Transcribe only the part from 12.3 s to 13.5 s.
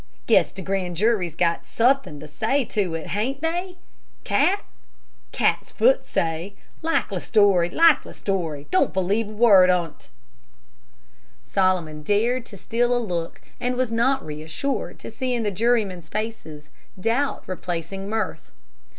to steal a look,